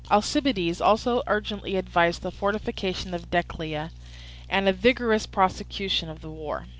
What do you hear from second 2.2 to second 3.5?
the fortification of